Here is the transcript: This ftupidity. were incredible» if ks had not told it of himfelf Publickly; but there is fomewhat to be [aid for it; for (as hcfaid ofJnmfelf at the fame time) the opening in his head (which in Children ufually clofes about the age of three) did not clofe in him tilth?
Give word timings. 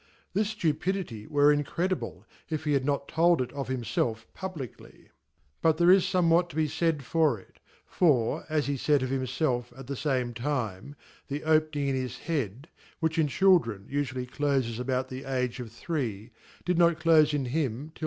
This 0.33 0.55
ftupidity. 0.55 1.27
were 1.27 1.51
incredible» 1.53 2.25
if 2.49 2.61
ks 2.63 2.71
had 2.71 2.83
not 2.83 3.07
told 3.07 3.39
it 3.39 3.53
of 3.53 3.67
himfelf 3.67 4.25
Publickly; 4.35 5.09
but 5.61 5.77
there 5.77 5.91
is 5.91 6.05
fomewhat 6.05 6.49
to 6.49 6.55
be 6.55 6.67
[aid 6.81 7.03
for 7.03 7.39
it; 7.39 7.59
for 7.85 8.43
(as 8.49 8.67
hcfaid 8.67 9.01
ofJnmfelf 9.01 9.77
at 9.77 9.85
the 9.85 9.95
fame 9.95 10.33
time) 10.33 10.95
the 11.27 11.43
opening 11.43 11.89
in 11.89 11.95
his 11.95 12.17
head 12.17 12.67
(which 12.99 13.19
in 13.19 13.27
Children 13.27 13.87
ufually 13.91 14.27
clofes 14.27 14.79
about 14.79 15.09
the 15.09 15.23
age 15.23 15.59
of 15.59 15.71
three) 15.71 16.31
did 16.65 16.79
not 16.79 16.99
clofe 16.99 17.31
in 17.35 17.45
him 17.45 17.91
tilth? 17.93 17.99